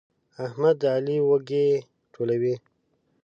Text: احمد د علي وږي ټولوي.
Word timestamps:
احمد 0.45 0.75
د 0.81 0.83
علي 0.95 1.17
وږي 1.27 1.67
ټولوي. 2.13 2.55